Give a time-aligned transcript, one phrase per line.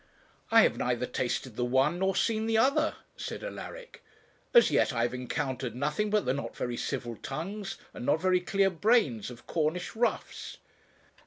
[0.49, 4.03] 'I have neither tasted the one, nor seen the other,' said Alaric.
[4.51, 8.39] 'As yet I have encountered nothing but the not very civil tongues, and not very
[8.39, 10.57] clear brains of Cornish roughs.'